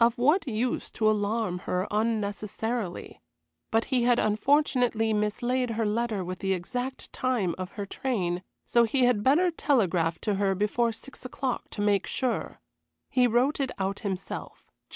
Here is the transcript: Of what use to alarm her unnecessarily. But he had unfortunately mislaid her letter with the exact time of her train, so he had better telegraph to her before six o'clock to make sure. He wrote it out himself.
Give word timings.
Of 0.00 0.18
what 0.18 0.48
use 0.48 0.90
to 0.90 1.08
alarm 1.08 1.60
her 1.60 1.86
unnecessarily. 1.92 3.20
But 3.70 3.84
he 3.94 4.02
had 4.02 4.18
unfortunately 4.18 5.12
mislaid 5.12 5.70
her 5.70 5.86
letter 5.86 6.24
with 6.24 6.40
the 6.40 6.52
exact 6.52 7.12
time 7.12 7.54
of 7.58 7.70
her 7.78 7.86
train, 7.86 8.42
so 8.66 8.82
he 8.82 9.04
had 9.04 9.22
better 9.22 9.52
telegraph 9.52 10.18
to 10.22 10.34
her 10.34 10.56
before 10.56 10.90
six 10.90 11.24
o'clock 11.24 11.70
to 11.70 11.80
make 11.80 12.08
sure. 12.08 12.60
He 13.08 13.28
wrote 13.28 13.60
it 13.60 13.70
out 13.78 14.00
himself. 14.00 14.68